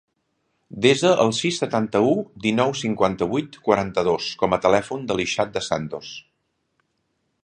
Desa 0.85 1.09
el 1.25 1.33
sis, 1.39 1.59
setanta-u, 1.63 2.15
dinou, 2.45 2.73
cinquanta-vuit, 2.79 3.59
quaranta-dos 3.67 4.31
com 4.43 4.57
a 4.57 4.59
telèfon 4.67 5.05
de 5.13 5.19
l'Ishaq 5.21 5.55
De 5.59 5.67
Santos. 5.67 6.15